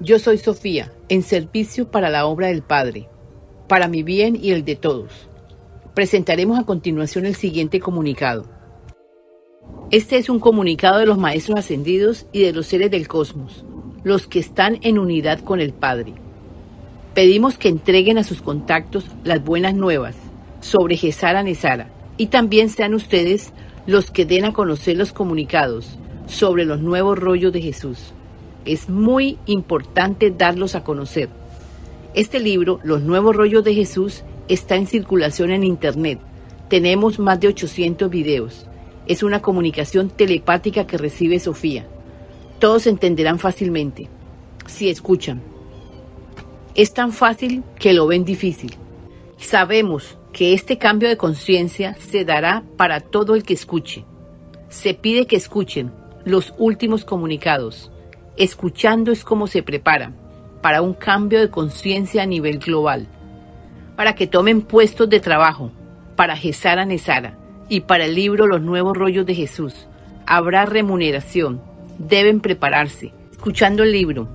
[0.00, 3.08] Yo soy Sofía, en servicio para la obra del Padre,
[3.68, 5.12] para mi bien y el de todos.
[5.94, 8.44] Presentaremos a continuación el siguiente comunicado.
[9.92, 13.64] Este es un comunicado de los Maestros Ascendidos y de los seres del cosmos,
[14.02, 16.12] los que están en unidad con el Padre.
[17.14, 20.16] Pedimos que entreguen a sus contactos las buenas nuevas
[20.60, 23.52] sobre Gesara Nesara y también sean ustedes
[23.86, 28.12] los que den a conocer los comunicados sobre los nuevos rollos de Jesús.
[28.64, 31.28] Es muy importante darlos a conocer.
[32.14, 36.18] Este libro, Los nuevos rollos de Jesús, está en circulación en Internet.
[36.68, 38.66] Tenemos más de 800 videos.
[39.06, 41.86] Es una comunicación telepática que recibe Sofía.
[42.58, 44.08] Todos entenderán fácilmente,
[44.66, 45.42] si escuchan.
[46.74, 48.74] Es tan fácil que lo ven difícil.
[49.36, 54.04] Sabemos que este cambio de conciencia se dará para todo el que escuche.
[54.70, 55.92] Se pide que escuchen
[56.24, 57.90] los últimos comunicados.
[58.36, 60.16] Escuchando es como se preparan
[60.60, 63.06] para un cambio de conciencia a nivel global,
[63.96, 65.70] para que tomen puestos de trabajo,
[66.16, 67.36] para Gesara Nesara
[67.68, 69.86] y para el libro Los Nuevos Rollos de Jesús.
[70.26, 71.60] Habrá remuneración.
[71.98, 73.12] Deben prepararse.
[73.30, 74.26] Escuchando el libro.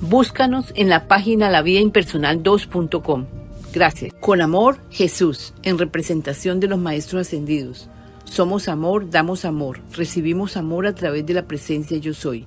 [0.00, 3.26] Búscanos en la página lavidaimpersonal2.com.
[3.72, 4.14] Gracias.
[4.20, 7.88] Con amor, Jesús, en representación de los Maestros Ascendidos.
[8.24, 12.46] Somos amor, damos amor, recibimos amor a través de la presencia yo soy.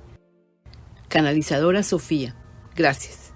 [1.10, 2.34] Canalizadora Sofía.
[2.76, 3.29] Gracias.